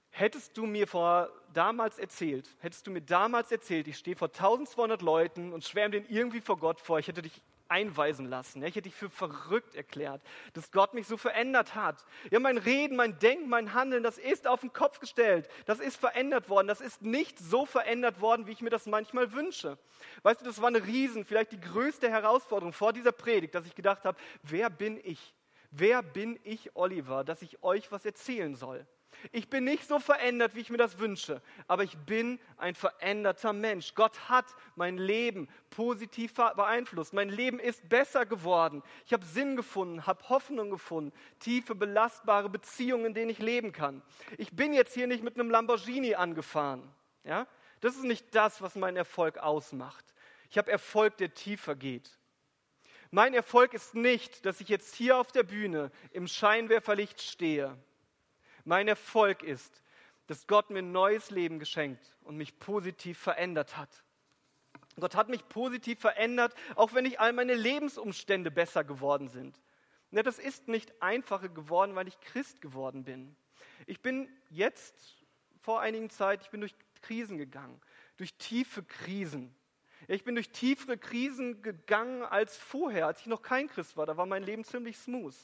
[0.08, 5.02] Hättest du mir vor damals erzählt, hättest du mir damals erzählt, ich stehe vor 1200
[5.02, 8.62] Leuten und schwärme den irgendwie vor Gott vor, ich hätte dich einweisen lassen.
[8.62, 12.04] Ich hätte dich für verrückt erklärt, dass Gott mich so verändert hat.
[12.30, 15.48] Ja, mein Reden, mein Denken, mein Handeln, das ist auf den Kopf gestellt.
[15.66, 16.66] Das ist verändert worden.
[16.66, 19.78] Das ist nicht so verändert worden, wie ich mir das manchmal wünsche.
[20.22, 23.74] Weißt du, das war eine Riesen, vielleicht die größte Herausforderung vor dieser Predigt, dass ich
[23.74, 25.34] gedacht habe, wer bin ich?
[25.70, 28.86] Wer bin ich, Oliver, dass ich euch was erzählen soll?
[29.32, 33.52] Ich bin nicht so verändert, wie ich mir das wünsche, aber ich bin ein veränderter
[33.52, 33.94] Mensch.
[33.94, 34.46] Gott hat
[34.76, 37.12] mein Leben positiv beeinflusst.
[37.12, 38.82] Mein Leben ist besser geworden.
[39.06, 44.02] Ich habe Sinn gefunden, habe Hoffnung gefunden, tiefe, belastbare Beziehungen, in denen ich leben kann.
[44.38, 46.88] Ich bin jetzt hier nicht mit einem Lamborghini angefahren.
[47.24, 47.46] Ja?
[47.80, 50.04] Das ist nicht das, was meinen Erfolg ausmacht.
[50.50, 52.18] Ich habe Erfolg, der tiefer geht.
[53.10, 57.76] Mein Erfolg ist nicht, dass ich jetzt hier auf der Bühne im Scheinwerferlicht stehe
[58.64, 59.82] mein Erfolg ist,
[60.26, 64.04] dass Gott mir ein neues Leben geschenkt und mich positiv verändert hat.
[64.98, 69.60] Gott hat mich positiv verändert, auch wenn nicht all meine Lebensumstände besser geworden sind.
[70.10, 73.36] Ja, das ist nicht einfacher geworden, weil ich Christ geworden bin.
[73.86, 75.16] Ich bin jetzt
[75.62, 77.80] vor einigen Zeit, ich bin durch Krisen gegangen,
[78.16, 79.54] durch tiefe Krisen.
[80.08, 84.06] Ich bin durch tiefere Krisen gegangen als vorher, als ich noch kein Christ war.
[84.06, 85.34] Da war mein Leben ziemlich smooth.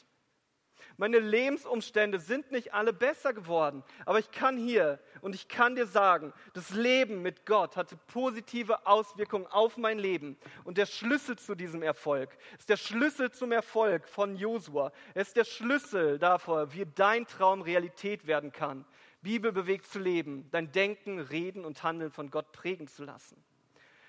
[0.96, 5.86] Meine Lebensumstände sind nicht alle besser geworden, aber ich kann hier und ich kann dir
[5.86, 10.38] sagen, das Leben mit Gott hatte positive Auswirkungen auf mein Leben.
[10.64, 14.92] Und der Schlüssel zu diesem Erfolg ist der Schlüssel zum Erfolg von Josua.
[15.14, 18.84] Es ist der Schlüssel davor, wie dein Traum Realität werden kann.
[19.22, 23.42] Bibel bewegt zu leben, dein Denken, Reden und Handeln von Gott prägen zu lassen.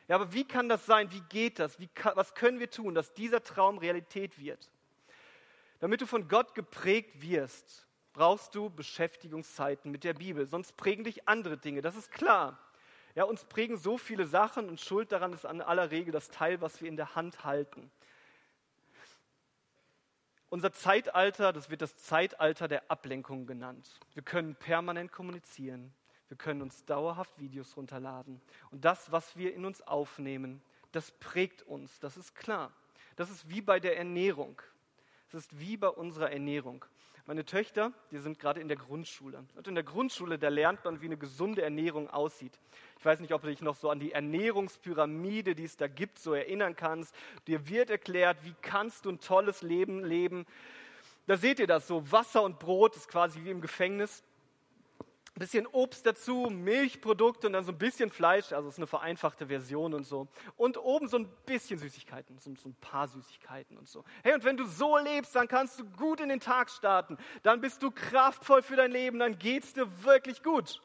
[0.08, 1.12] Ja, aber wie kann das sein?
[1.12, 1.80] Wie geht das?
[1.80, 4.70] Wie, was können wir tun, dass dieser Traum Realität wird?
[5.80, 10.48] Damit du von Gott geprägt wirst, brauchst du Beschäftigungszeiten mit der Bibel.
[10.48, 12.60] Sonst prägen dich andere Dinge, das ist klar.
[13.16, 16.62] Ja, uns prägen so viele Sachen und Schuld daran ist an aller Regel das Teil,
[16.62, 17.92] was wir in der Hand halten.
[20.50, 24.00] Unser Zeitalter, das wird das Zeitalter der Ablenkung genannt.
[24.14, 25.94] Wir können permanent kommunizieren.
[26.28, 28.42] Wir können uns dauerhaft Videos runterladen.
[28.72, 30.62] Und das, was wir in uns aufnehmen,
[30.92, 32.72] das prägt uns, das ist klar.
[33.16, 34.62] Das ist wie bei der Ernährung.
[35.28, 36.86] Es ist wie bei unserer Ernährung.
[37.26, 39.44] Meine Töchter, die sind gerade in der Grundschule.
[39.56, 42.58] Und in der Grundschule, da lernt man, wie eine gesunde Ernährung aussieht.
[42.98, 46.20] Ich weiß nicht, ob du dich noch so an die Ernährungspyramide, die es da gibt,
[46.20, 47.14] so erinnern kannst.
[47.46, 50.46] Dir wird erklärt, wie kannst du ein tolles Leben leben.
[51.26, 52.10] Da seht ihr das so.
[52.10, 54.24] Wasser und Brot ist quasi wie im Gefängnis
[55.38, 58.88] ein bisschen Obst dazu, Milchprodukte und dann so ein bisschen Fleisch, also es ist eine
[58.88, 60.28] vereinfachte Version und so.
[60.56, 64.04] Und oben so ein bisschen Süßigkeiten, so, ein paar Süßigkeiten und so.
[64.24, 67.20] Hey, und wenn du so lebst, dann kannst du gut in den Tag starten.
[67.44, 70.82] Dann bist du kraftvoll für dein Leben, dann geht es dir wirklich gut.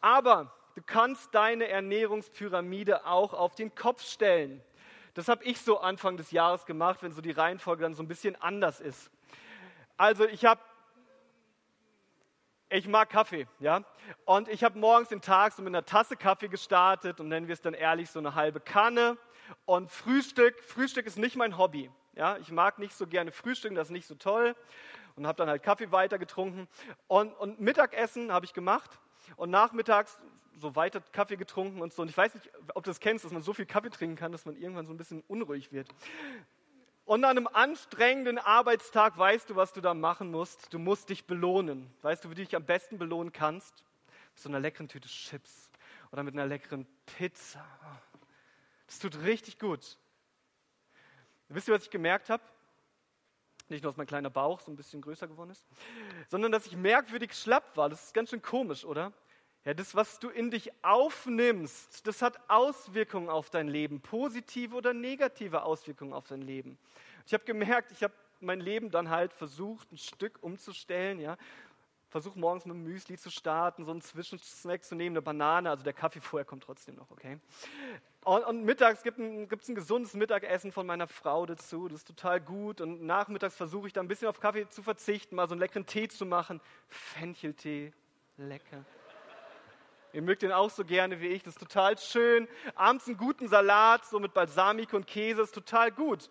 [0.00, 4.62] Aber du kannst deine Ernährungspyramide auch auf den Kopf stellen.
[5.12, 8.08] Das habe ich so Anfang des Jahres gemacht, wenn so die Reihenfolge dann so ein
[8.08, 9.10] bisschen anders ist.
[9.98, 10.62] Also ich habe
[12.70, 13.82] ich mag Kaffee, ja.
[14.24, 17.54] Und ich habe morgens den Tag so mit einer Tasse Kaffee gestartet und nennen wir
[17.54, 19.16] es dann ehrlich so eine halbe Kanne.
[19.64, 21.90] Und Frühstück, Frühstück ist nicht mein Hobby.
[22.14, 24.54] Ja, ich mag nicht so gerne frühstücken, das ist nicht so toll.
[25.16, 26.68] Und habe dann halt Kaffee weiter getrunken.
[27.06, 28.98] Und, und Mittagessen habe ich gemacht.
[29.36, 30.18] Und nachmittags
[30.58, 32.02] so weiter Kaffee getrunken und so.
[32.02, 34.32] Und ich weiß nicht, ob du das kennst, dass man so viel Kaffee trinken kann,
[34.32, 35.88] dass man irgendwann so ein bisschen unruhig wird.
[37.08, 40.74] Und an einem anstrengenden Arbeitstag weißt du, was du da machen musst.
[40.74, 41.90] Du musst dich belohnen.
[42.02, 43.82] Weißt du, wie du dich am besten belohnen kannst?
[44.34, 45.70] Mit so einer leckeren Tüte Chips
[46.12, 47.64] oder mit einer leckeren Pizza.
[48.86, 49.96] Das tut richtig gut.
[51.48, 52.42] Wisst ihr, was ich gemerkt habe?
[53.70, 55.64] Nicht nur, dass mein kleiner Bauch so ein bisschen größer geworden ist,
[56.26, 57.88] sondern dass ich merkwürdig schlapp war.
[57.88, 59.14] Das ist ganz schön komisch, oder?
[59.68, 64.94] Ja, das, was du in dich aufnimmst, das hat Auswirkungen auf dein Leben, positive oder
[64.94, 66.78] negative Auswirkungen auf dein Leben.
[67.26, 71.36] Ich habe gemerkt, ich habe mein Leben dann halt versucht, ein Stück umzustellen, ja.
[72.08, 75.84] Versuch morgens mit dem Müsli zu starten, so einen Zwischensnack zu nehmen, eine Banane, also
[75.84, 77.38] der Kaffee vorher kommt trotzdem noch, okay?
[78.24, 82.40] Und, und mittags gibt es ein gesundes Mittagessen von meiner Frau dazu, das ist total
[82.40, 82.80] gut.
[82.80, 85.84] Und nachmittags versuche ich da ein bisschen auf Kaffee zu verzichten, mal so einen leckeren
[85.84, 86.58] Tee zu machen.
[86.88, 87.92] Fencheltee,
[88.38, 88.86] lecker.
[90.18, 92.48] Ihr mögt den auch so gerne wie ich, das ist total schön.
[92.74, 96.28] Abends einen guten Salat, so mit Balsamik und Käse, ist total gut.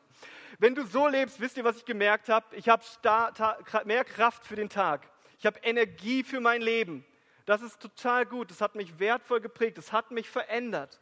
[0.59, 2.53] Wenn du so lebst, wisst ihr, was ich gemerkt habe?
[2.57, 2.83] Ich habe
[3.85, 5.09] mehr Kraft für den Tag.
[5.39, 7.05] Ich habe Energie für mein Leben.
[7.45, 8.51] Das ist total gut.
[8.51, 9.77] Das hat mich wertvoll geprägt.
[9.77, 10.99] Das hat mich verändert.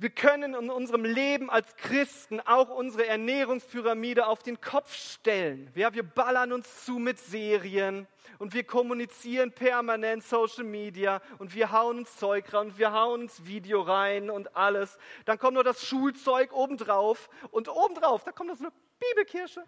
[0.00, 5.70] Wir können in unserem Leben als Christen auch unsere Ernährungspyramide auf den Kopf stellen.
[5.74, 8.06] Ja, wir ballern uns zu mit Serien
[8.38, 13.20] und wir kommunizieren permanent Social Media und wir hauen uns Zeug rein und wir hauen
[13.24, 14.96] uns Video rein und alles.
[15.26, 19.62] Dann kommt noch das Schulzeug obendrauf und obendrauf, da kommt noch so eine Bibelkirsche.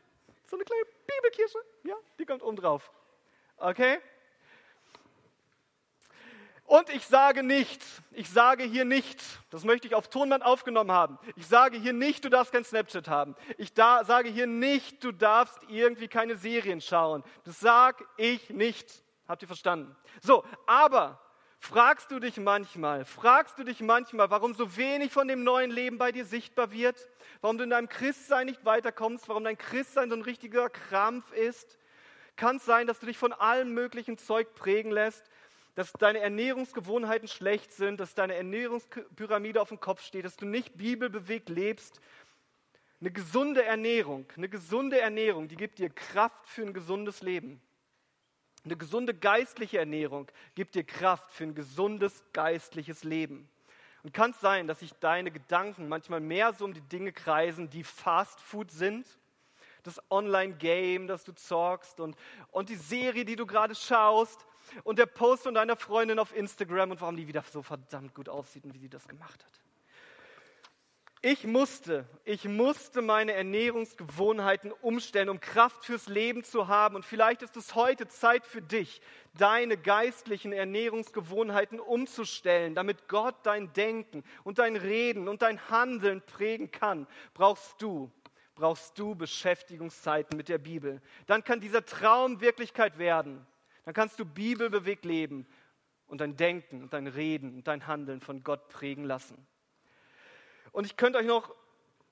[0.47, 2.91] So eine kleine Bibelkirsche, ja, die kommt obendrauf.
[3.59, 3.99] Okay?
[6.73, 11.19] Und ich sage nicht, ich sage hier nicht, das möchte ich auf Tonband aufgenommen haben,
[11.37, 13.37] ich sage hier nicht, du darfst kein Snapchat haben.
[13.59, 17.25] Ich da, sage hier nicht, du darfst irgendwie keine Serien schauen.
[17.45, 18.91] Das sage ich nicht.
[19.29, 19.95] Habt ihr verstanden?
[20.23, 21.21] So, aber
[21.59, 25.99] fragst du dich manchmal, fragst du dich manchmal, warum so wenig von dem neuen Leben
[25.99, 26.97] bei dir sichtbar wird?
[27.43, 29.29] Warum du in deinem Christsein nicht weiterkommst?
[29.29, 31.77] Warum dein Christsein so ein richtiger Krampf ist?
[32.37, 35.31] Kann es sein, dass du dich von allem möglichen Zeug prägen lässt?
[35.75, 40.77] Dass deine Ernährungsgewohnheiten schlecht sind, dass deine Ernährungspyramide auf dem Kopf steht, dass du nicht
[40.77, 42.01] bibelbewegt lebst.
[43.01, 47.61] Eine gesunde Ernährung, eine gesunde Ernährung, die gibt dir Kraft für ein gesundes Leben.
[48.65, 53.49] Eine gesunde geistliche Ernährung gibt dir Kraft für ein gesundes geistliches Leben.
[54.05, 57.71] Und kann es sein, dass sich deine Gedanken manchmal mehr so um die Dinge kreisen,
[57.71, 59.07] die Fast Food sind?
[59.85, 62.17] Das Online-Game, das du zockst und,
[62.53, 64.47] und die Serie, die du gerade schaust
[64.85, 68.29] und der Post von deiner Freundin auf Instagram und warum die wieder so verdammt gut
[68.29, 69.63] aussieht und wie sie das gemacht hat.
[71.25, 76.97] Ich musste, ich musste meine Ernährungsgewohnheiten umstellen, um Kraft fürs Leben zu haben.
[76.97, 79.01] Und vielleicht ist es heute Zeit für dich,
[79.39, 86.73] deine geistlichen Ernährungsgewohnheiten umzustellen, damit Gott dein Denken und dein Reden und dein Handeln prägen
[86.73, 87.07] kann.
[87.35, 88.11] Brauchst du,
[88.57, 91.01] brauchst du Beschäftigungszeiten mit der Bibel.
[91.27, 93.47] Dann kann dieser Traum Wirklichkeit werden.
[93.85, 95.47] Dann kannst du bibelbewegt leben
[96.07, 99.47] und dein Denken und dein Reden und dein Handeln von Gott prägen lassen.
[100.71, 101.55] Und ich könnte euch noch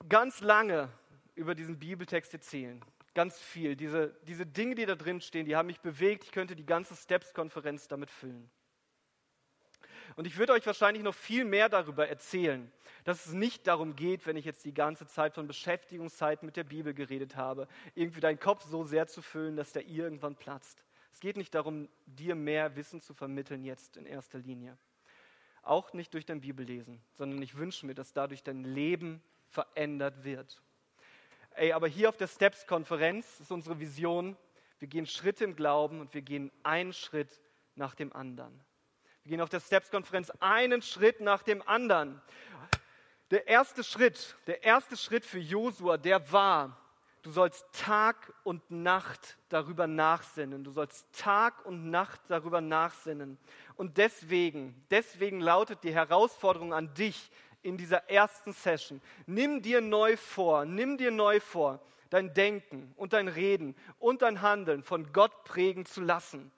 [0.09, 0.89] ganz lange
[1.35, 2.83] über diesen Bibeltext erzählen.
[3.13, 3.75] Ganz viel.
[3.75, 6.23] Diese, diese Dinge, die da drin stehen, die haben mich bewegt.
[6.23, 8.49] Ich könnte die ganze Steps-Konferenz damit füllen.
[10.15, 12.71] Und ich würde euch wahrscheinlich noch viel mehr darüber erzählen,
[13.03, 16.63] dass es nicht darum geht, wenn ich jetzt die ganze Zeit von Beschäftigungszeit mit der
[16.63, 20.83] Bibel geredet habe, irgendwie deinen Kopf so sehr zu füllen, dass der irgendwann platzt.
[21.11, 24.77] Es geht nicht darum, dir mehr Wissen zu vermitteln jetzt in erster Linie.
[25.61, 30.61] Auch nicht durch dein Bibellesen, sondern ich wünsche mir, dass dadurch dein Leben verändert wird.
[31.51, 34.37] Ey, aber hier auf der Steps-Konferenz ist unsere Vision,
[34.79, 37.39] wir gehen Schritte im Glauben und wir gehen einen Schritt
[37.75, 38.59] nach dem anderen.
[39.23, 42.19] Wir gehen auf der Steps-Konferenz einen Schritt nach dem anderen.
[43.29, 46.80] Der erste Schritt, der erste Schritt für Josua, der war,
[47.21, 50.63] Du sollst Tag und Nacht darüber nachsinnen.
[50.63, 53.37] Du sollst Tag und Nacht darüber nachsinnen.
[53.75, 57.29] Und deswegen, deswegen lautet die Herausforderung an dich
[57.61, 59.01] in dieser ersten Session.
[59.27, 61.79] Nimm dir neu vor, nimm dir neu vor,
[62.09, 66.51] dein Denken und dein Reden und dein Handeln von Gott prägen zu lassen.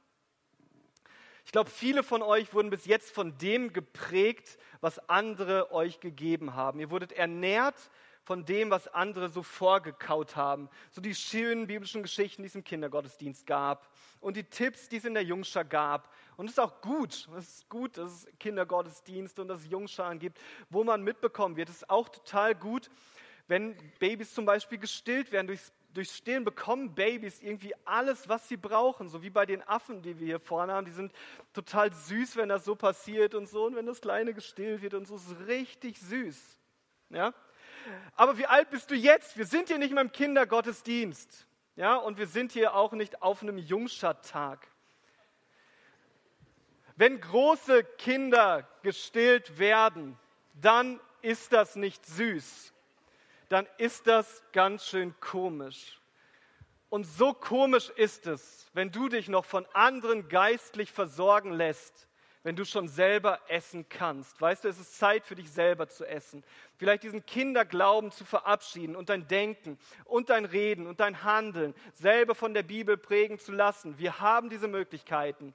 [1.45, 6.55] Ich glaube, viele von euch wurden bis jetzt von dem geprägt, was andere euch gegeben
[6.55, 6.79] haben.
[6.79, 7.75] Ihr wurdet ernährt
[8.23, 10.69] von dem, was andere so vorgekaut haben.
[10.91, 13.89] So die schönen biblischen Geschichten, die es im Kindergottesdienst gab
[14.21, 16.09] und die Tipps, die es in der Jungschar gab.
[16.37, 20.19] Und es ist auch gut, es ist gut, dass es Kindergottesdienst und dass es Jungscharen
[20.19, 21.69] gibt, wo man mitbekommen wird.
[21.69, 22.89] Es ist auch total gut,
[23.47, 25.47] wenn Babys zum Beispiel gestillt werden.
[25.47, 29.09] Durchs, durchs Stillen bekommen Babys irgendwie alles, was sie brauchen.
[29.09, 30.85] So wie bei den Affen, die wir hier vorne haben.
[30.85, 31.11] Die sind
[31.51, 33.65] total süß, wenn das so passiert und so.
[33.65, 36.57] Und wenn das Kleine gestillt wird und so, ist richtig süß.
[37.09, 37.33] Ja?
[38.15, 39.37] Aber wie alt bist du jetzt?
[39.37, 41.47] Wir sind hier nicht mehr im Kindergottesdienst.
[41.75, 44.67] Ja, und wir sind hier auch nicht auf einem Jungschat-Tag.
[46.95, 50.17] Wenn große Kinder gestillt werden,
[50.53, 52.71] dann ist das nicht süß.
[53.49, 55.99] Dann ist das ganz schön komisch.
[56.89, 62.07] Und so komisch ist es, wenn du dich noch von anderen geistlich versorgen lässt,
[62.43, 64.39] wenn du schon selber essen kannst.
[64.39, 66.43] Weißt du, es ist Zeit für dich selber zu essen.
[66.77, 72.35] Vielleicht diesen Kinderglauben zu verabschieden und dein Denken und dein Reden und dein Handeln selber
[72.35, 73.97] von der Bibel prägen zu lassen.
[73.97, 75.53] Wir haben diese Möglichkeiten.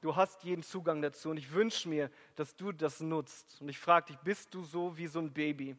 [0.00, 3.60] Du hast jeden Zugang dazu und ich wünsche mir, dass du das nutzt.
[3.60, 5.76] Und ich frage dich, bist du so wie so ein Baby,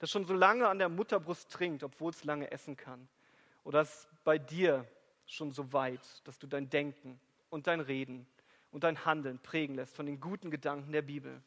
[0.00, 3.06] das schon so lange an der Mutterbrust trinkt, obwohl es lange essen kann?
[3.62, 4.84] Oder ist bei dir
[5.26, 7.20] schon so weit, dass du dein Denken
[7.50, 8.26] und dein Reden
[8.70, 11.42] und dein Handeln prägen lässt von den guten Gedanken der Bibel.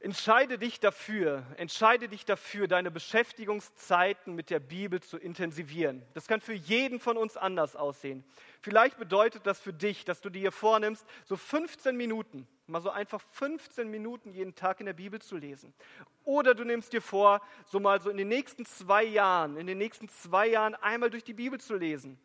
[0.00, 6.06] Entscheide dich dafür, entscheide dich dafür, deine Beschäftigungszeiten mit der Bibel zu intensivieren.
[6.14, 8.24] Das kann für jeden von uns anders aussehen.
[8.60, 13.20] Vielleicht bedeutet das für dich, dass du dir vornimmst, so 15 Minuten, mal so einfach
[13.32, 15.74] 15 Minuten jeden Tag in der Bibel zu lesen.
[16.22, 19.78] Oder du nimmst dir vor, so mal so in den nächsten zwei Jahren, in den
[19.78, 22.20] nächsten zwei Jahren einmal durch die Bibel zu lesen.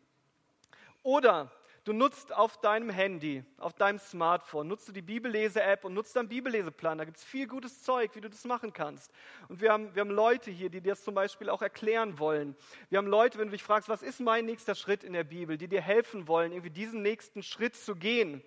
[1.02, 1.50] Oder
[1.84, 6.28] Du nutzt auf deinem Handy, auf deinem Smartphone, nutzt du die Bibellese-App und nutzt deinen
[6.28, 6.96] Bibelleseplan.
[6.96, 9.12] Da gibt es viel gutes Zeug, wie du das machen kannst.
[9.48, 12.56] Und wir haben, wir haben Leute hier, die dir das zum Beispiel auch erklären wollen.
[12.88, 15.58] Wir haben Leute, wenn du dich fragst, was ist mein nächster Schritt in der Bibel,
[15.58, 18.42] die dir helfen wollen, irgendwie diesen nächsten Schritt zu gehen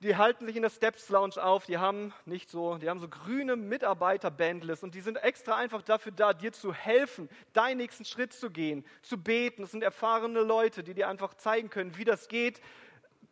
[0.00, 3.08] die halten sich in der Steps Lounge auf, die haben nicht so, die haben so
[3.08, 8.32] grüne Mitarbeiter-Bandlist und die sind extra einfach dafür da, dir zu helfen, deinen nächsten Schritt
[8.32, 9.62] zu gehen, zu beten.
[9.62, 12.60] Das sind erfahrene Leute, die dir einfach zeigen können, wie das geht.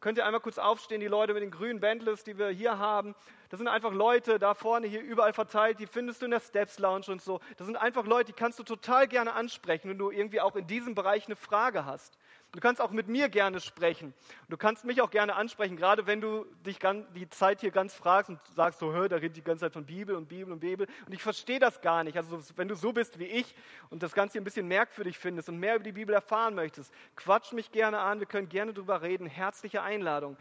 [0.00, 3.14] Könnt ihr einmal kurz aufstehen, die Leute mit den grünen Bandlists, die wir hier haben.
[3.50, 6.78] Das sind einfach Leute da vorne hier überall verteilt, die findest du in der Steps
[6.78, 7.40] Lounge und so.
[7.56, 10.66] Das sind einfach Leute, die kannst du total gerne ansprechen, wenn du irgendwie auch in
[10.66, 12.18] diesem Bereich eine Frage hast.
[12.52, 14.12] Du kannst auch mit mir gerne sprechen.
[14.50, 16.78] Du kannst mich auch gerne ansprechen, gerade wenn du dich
[17.14, 19.86] die Zeit hier ganz fragst und sagst so, hör, da redet die ganze Zeit von
[19.86, 20.86] Bibel und Bibel und Bibel.
[21.06, 22.18] Und ich verstehe das gar nicht.
[22.18, 23.54] Also wenn du so bist wie ich
[23.88, 27.52] und das Ganze ein bisschen merkwürdig findest und mehr über die Bibel erfahren möchtest, quatsch
[27.52, 28.20] mich gerne an.
[28.20, 29.26] Wir können gerne drüber reden.
[29.26, 30.36] Herzliche Einladung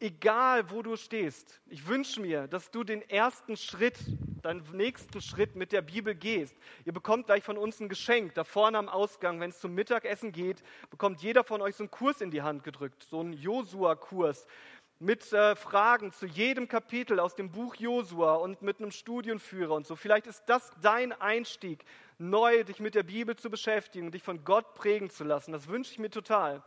[0.00, 3.98] egal wo du stehst, ich wünsche mir, dass du den ersten Schritt,
[4.42, 6.56] deinen nächsten Schritt mit der Bibel gehst.
[6.84, 8.34] Ihr bekommt gleich von uns ein Geschenk.
[8.34, 11.90] Da vorne am Ausgang, wenn es zum Mittagessen geht, bekommt jeder von euch so einen
[11.90, 14.46] Kurs in die Hand gedrückt, so einen Josua-Kurs
[15.00, 19.86] mit äh, Fragen zu jedem Kapitel aus dem Buch Josua und mit einem Studienführer und
[19.86, 19.94] so.
[19.94, 21.84] Vielleicht ist das dein Einstieg,
[22.18, 25.52] neu dich mit der Bibel zu beschäftigen dich von Gott prägen zu lassen.
[25.52, 26.64] Das wünsche ich mir total.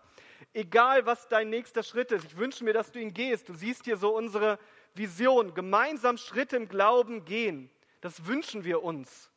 [0.53, 3.49] Egal, was dein nächster Schritt ist, ich wünsche mir, dass du ihn gehst.
[3.49, 4.57] Du siehst hier so unsere
[4.93, 7.69] Vision, gemeinsam Schritte im Glauben gehen.
[8.01, 9.32] Das wünschen wir uns.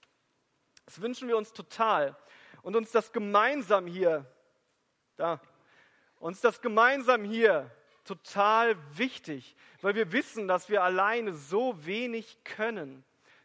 [0.87, 2.17] Das wünschen wir uns total.
[2.63, 4.27] Und uns das gemeinsam hier,
[5.17, 5.41] da,
[6.19, 7.71] uns das gemeinsam hier
[8.05, 13.05] total wichtig, weil wir wissen, dass wir alleine so wenig können.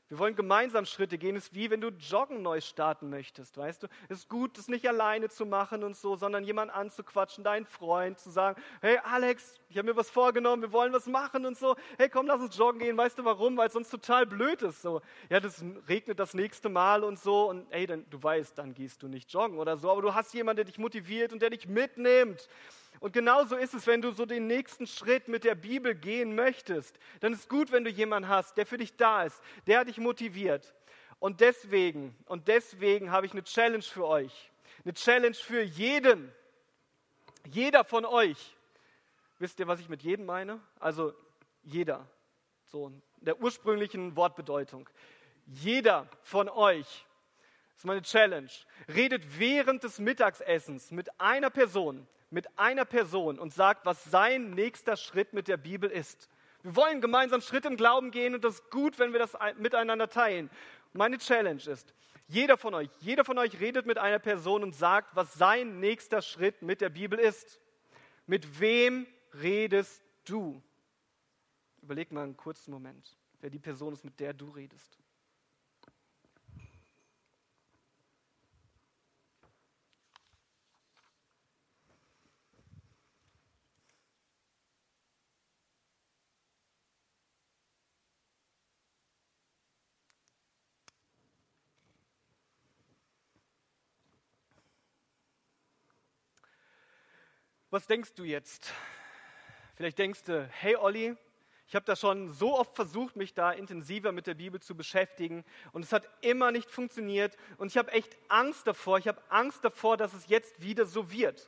[0.10, 1.36] Wir wollen gemeinsam Schritte gehen.
[1.36, 3.88] Es ist wie wenn du Joggen neu starten möchtest, weißt du?
[4.10, 8.18] Es ist gut, das nicht alleine zu machen und so, sondern jemanden anzuquatschen, deinen Freund,
[8.18, 11.76] zu sagen, hey Alex, ich habe mir was vorgenommen, wir wollen was machen und so.
[11.98, 12.98] Hey, komm, lass uns joggen gehen.
[12.98, 13.56] Weißt du warum?
[13.56, 14.82] Weil es sonst total blöd ist.
[14.82, 19.04] So, ja, das regnet das nächste Mal und so und hey, du weißt, dann gehst
[19.04, 21.68] du nicht joggen oder so, aber du hast jemanden, der dich motiviert und der dich
[21.68, 22.48] mitnimmt.
[23.00, 27.00] Und genauso ist es, wenn du so den nächsten Schritt mit der Bibel gehen möchtest.
[27.22, 30.74] Dann ist gut, wenn du jemanden hast, der für dich da ist, der dich motiviert.
[31.20, 34.52] Und deswegen, und deswegen habe ich eine Challenge für euch.
[34.84, 36.32] Eine Challenge für jeden.
[37.46, 38.56] Jeder von euch.
[39.38, 40.60] Wisst ihr, was ich mit jedem meine?
[40.80, 41.14] Also
[41.64, 42.08] jeder.
[42.66, 44.90] So in der ursprünglichen Wortbedeutung.
[45.46, 47.06] Jeder von euch.
[47.70, 48.50] Das ist meine Challenge.
[48.94, 54.98] Redet während des Mittagsessens mit einer Person mit einer Person und sagt, was sein nächster
[54.98, 56.30] Schritt mit der Bibel ist.
[56.62, 60.10] Wir wollen gemeinsam Schritt im Glauben gehen und das ist gut, wenn wir das miteinander
[60.10, 60.50] teilen.
[60.94, 61.94] Meine Challenge ist,
[62.28, 66.22] jeder von euch, jeder von euch redet mit einer Person und sagt, was sein nächster
[66.22, 67.60] Schritt mit der Bibel ist.
[68.28, 69.08] Mit wem
[69.42, 70.62] redest du?
[71.82, 75.00] Überleg mal einen kurzen Moment, wer die Person ist, mit der du redest.
[97.72, 98.74] Was denkst du jetzt?
[99.76, 101.16] Vielleicht denkst du, hey Olli,
[101.68, 105.46] ich habe da schon so oft versucht, mich da intensiver mit der Bibel zu beschäftigen
[105.72, 108.98] und es hat immer nicht funktioniert und ich habe echt Angst davor.
[108.98, 111.48] Ich habe Angst davor, dass es jetzt wieder so wird.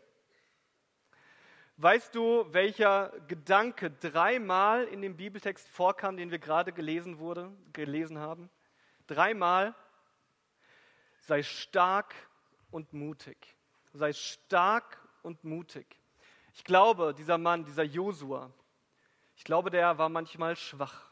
[1.78, 8.20] Weißt du, welcher Gedanke dreimal in dem Bibeltext vorkam, den wir gerade gelesen, wurde, gelesen
[8.20, 8.52] haben?
[9.08, 9.74] Dreimal.
[11.22, 12.14] Sei stark
[12.70, 13.56] und mutig.
[13.94, 16.01] Sei stark und mutig.
[16.54, 18.52] Ich glaube, dieser Mann, dieser Josua,
[19.36, 21.10] ich glaube, der war manchmal schwach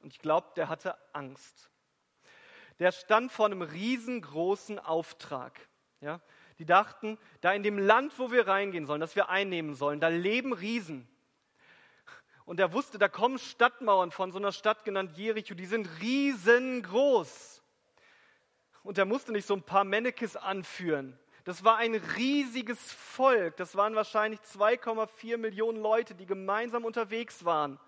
[0.00, 1.70] und ich glaube, der hatte Angst.
[2.78, 5.58] Der stand vor einem riesengroßen Auftrag.
[6.00, 6.20] Ja?
[6.58, 10.08] Die dachten, da in dem Land, wo wir reingehen sollen, das wir einnehmen sollen, da
[10.08, 11.08] leben Riesen.
[12.44, 17.62] Und er wusste, da kommen Stadtmauern von so einer Stadt genannt Jericho, die sind riesengroß.
[18.82, 23.56] Und er musste nicht so ein paar Mannekes anführen, das war ein riesiges Volk.
[23.56, 27.80] Das waren wahrscheinlich 2,4 Millionen Leute, die gemeinsam unterwegs waren.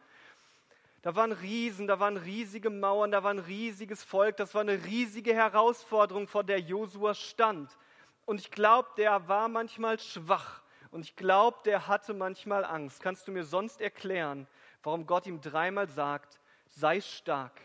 [1.03, 4.85] Da waren Riesen, da waren riesige Mauern, da war ein riesiges Volk, das war eine
[4.87, 7.77] riesige Herausforderung, vor der Josua stand.
[8.25, 13.03] Und ich glaube, der war manchmal schwach und ich glaube, der hatte manchmal Angst.
[13.03, 14.47] Kannst du mir sonst erklären,
[14.83, 16.41] warum Gott ihm dreimal sagt,
[16.71, 17.61] sei stark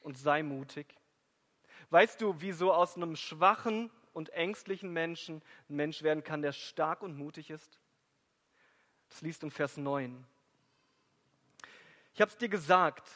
[0.00, 0.86] und sei mutig?
[1.90, 6.52] Weißt du, wie so aus einem schwachen und ängstlichen Menschen ein Mensch werden kann, der
[6.52, 7.80] stark und mutig ist?
[9.08, 10.24] Das liest in Vers 9.
[12.14, 13.06] Ich habe es dir gesagt,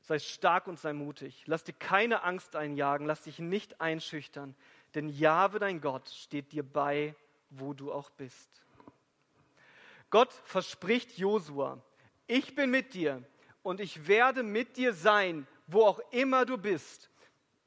[0.00, 1.44] sei stark und sei mutig.
[1.46, 4.54] Lass dir keine Angst einjagen, lass dich nicht einschüchtern,
[4.94, 7.14] denn Jahwe, dein Gott, steht dir bei,
[7.50, 8.64] wo du auch bist.
[10.10, 11.82] Gott verspricht Josua,
[12.26, 13.22] ich bin mit dir
[13.62, 17.10] und ich werde mit dir sein, wo auch immer du bist.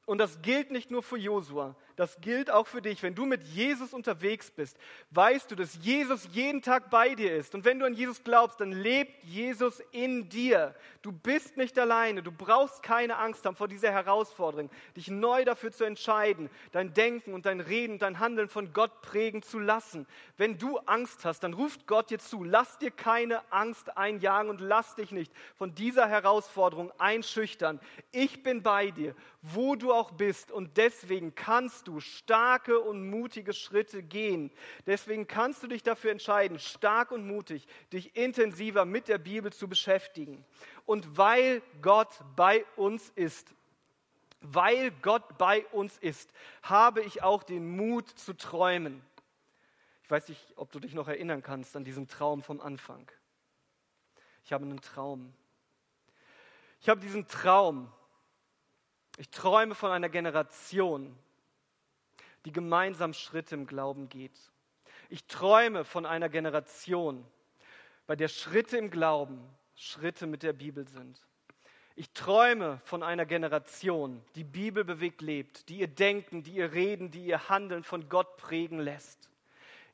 [0.06, 3.02] Und das gilt nicht nur für Josua, das gilt auch für dich.
[3.02, 4.78] Wenn du mit Jesus unterwegs bist,
[5.10, 7.56] weißt du, dass Jesus jeden Tag bei dir ist.
[7.56, 10.76] Und wenn du an Jesus glaubst, dann lebt Jesus in dir.
[11.02, 12.22] Du bist nicht alleine.
[12.22, 17.34] Du brauchst keine Angst haben vor dieser Herausforderung, dich neu dafür zu entscheiden, dein Denken
[17.34, 20.06] und dein Reden und dein Handeln von Gott prägen zu lassen.
[20.36, 22.44] Wenn du Angst hast, dann ruft Gott dir zu.
[22.44, 27.80] Lass dir keine Angst einjagen und lass dich nicht von dieser Herausforderung einschüchtern.
[28.12, 30.52] Ich bin bei dir, wo du auch bist.
[30.52, 34.50] Und deswegen kannst du starke und mutige Schritte gehen.
[34.86, 39.68] Deswegen kannst du dich dafür entscheiden, stark und mutig dich intensiver mit der Bibel zu
[39.68, 40.44] beschäftigen.
[40.84, 43.54] Und weil Gott bei uns ist,
[44.40, 46.30] weil Gott bei uns ist,
[46.62, 49.02] habe ich auch den Mut zu träumen.
[50.04, 53.10] Ich weiß nicht, ob du dich noch erinnern kannst an diesen Traum vom Anfang.
[54.44, 55.34] Ich habe einen Traum.
[56.80, 57.92] Ich habe diesen Traum.
[59.18, 61.18] Ich träume von einer Generation,
[62.48, 64.32] die gemeinsam Schritte im Glauben geht.
[65.10, 67.26] Ich träume von einer Generation,
[68.06, 71.20] bei der Schritte im Glauben Schritte mit der Bibel sind.
[71.94, 77.10] Ich träume von einer Generation, die Bibel bewegt lebt, die ihr Denken, die ihr Reden,
[77.10, 79.27] die ihr Handeln von Gott prägen lässt.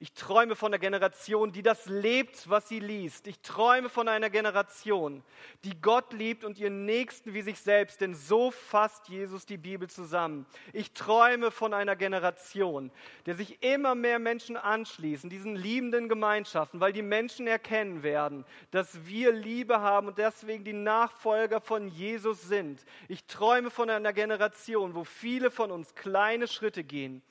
[0.04, 3.26] Ich träume von einer Generation, die das lebt, was sie liest.
[3.26, 5.22] Ich träume von einer Generation,
[5.64, 9.88] die Gott liebt und ihren Nächsten wie sich selbst, denn so fasst Jesus die Bibel
[9.88, 10.44] zusammen.
[10.74, 12.90] Ich träume von einer Generation,
[13.24, 19.06] der sich immer mehr Menschen anschließen, diesen liebenden Gemeinschaften, weil die Menschen erkennen werden, dass
[19.06, 22.84] wir Liebe haben und deswegen die Nachfolger von Jesus sind.
[23.08, 27.22] Ich träume von einer Generation, wo viele von uns kleine Schritte gehen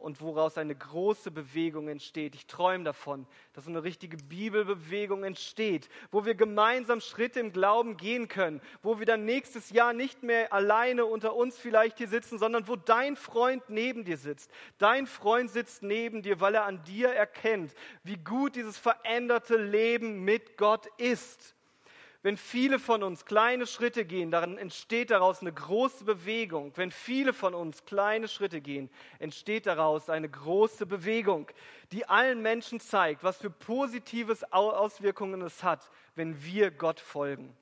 [0.00, 2.34] und woraus eine große Bewegung entsteht.
[2.34, 8.28] Ich träume davon, dass eine richtige Bibelbewegung entsteht, wo wir gemeinsam Schritte im Glauben gehen
[8.28, 12.66] können, wo wir dann nächstes Jahr nicht mehr alleine unter uns vielleicht hier sitzen, sondern
[12.66, 14.50] wo dein Freund neben dir sitzt.
[14.78, 20.24] Dein Freund sitzt neben dir, weil er an dir erkennt, wie gut dieses veränderte Leben
[20.24, 21.54] mit Gott ist.
[22.22, 26.76] Wenn viele von uns kleine Schritte gehen, dann entsteht daraus eine große Bewegung.
[26.76, 31.50] Wenn viele von uns kleine Schritte gehen, entsteht daraus eine große Bewegung,
[31.92, 37.56] die allen Menschen zeigt, was für positive Auswirkungen es hat, wenn wir Gott folgen.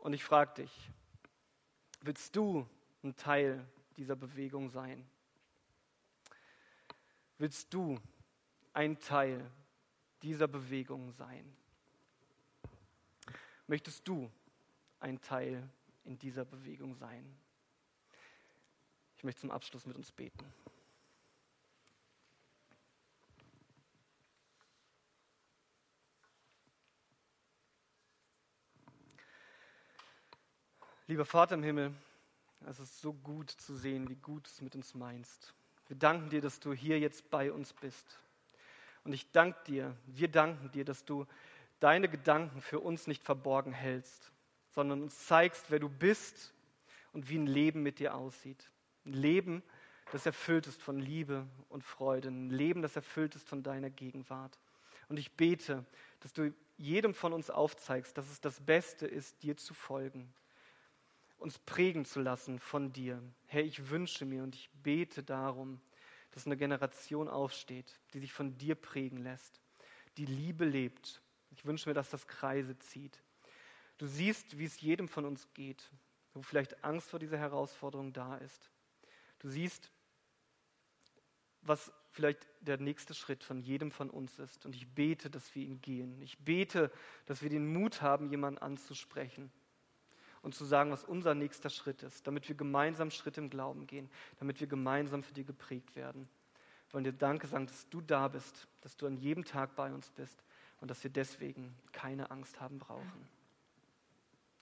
[0.00, 0.90] Und ich frage dich,
[2.00, 2.66] willst du
[3.04, 3.64] ein Teil
[3.96, 5.08] dieser Bewegung sein?
[7.38, 8.00] Willst du
[8.72, 9.48] ein Teil
[10.22, 11.56] dieser Bewegung sein?
[13.68, 14.30] Möchtest du
[14.98, 15.68] ein Teil
[16.04, 17.38] in dieser Bewegung sein?
[19.14, 20.50] Ich möchte zum Abschluss mit uns beten.
[31.06, 31.94] Lieber Vater im Himmel,
[32.66, 35.52] es ist so gut zu sehen, wie gut du es mit uns meinst.
[35.88, 38.18] Wir danken dir, dass du hier jetzt bei uns bist.
[39.04, 41.26] Und ich danke dir, wir danken dir, dass du
[41.80, 44.32] deine Gedanken für uns nicht verborgen hältst,
[44.70, 46.52] sondern uns zeigst, wer du bist
[47.12, 48.70] und wie ein Leben mit dir aussieht.
[49.04, 49.62] Ein Leben,
[50.12, 54.58] das erfüllt ist von Liebe und Freude, ein Leben, das erfüllt ist von deiner Gegenwart.
[55.08, 55.84] Und ich bete,
[56.20, 60.32] dass du jedem von uns aufzeigst, dass es das Beste ist, dir zu folgen,
[61.38, 63.22] uns prägen zu lassen von dir.
[63.46, 65.80] Herr, ich wünsche mir und ich bete darum,
[66.32, 69.60] dass eine Generation aufsteht, die sich von dir prägen lässt,
[70.18, 71.22] die Liebe lebt
[71.58, 73.20] ich wünsche mir, dass das Kreise zieht.
[73.98, 75.90] Du siehst, wie es jedem von uns geht,
[76.32, 78.70] wo vielleicht Angst vor dieser Herausforderung da ist.
[79.40, 79.90] Du siehst,
[81.62, 84.66] was vielleicht der nächste Schritt von jedem von uns ist.
[84.66, 86.22] Und ich bete, dass wir ihn gehen.
[86.22, 86.92] Ich bete,
[87.26, 89.50] dass wir den Mut haben, jemanden anzusprechen
[90.42, 94.08] und zu sagen, was unser nächster Schritt ist, damit wir gemeinsam Schritt im Glauben gehen,
[94.38, 96.28] damit wir gemeinsam für dich geprägt werden.
[96.86, 99.92] Wir wollen dir Danke sagen, dass du da bist, dass du an jedem Tag bei
[99.92, 100.44] uns bist
[100.80, 103.28] und dass wir deswegen keine Angst haben brauchen.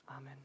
[0.06, 0.38] Amen.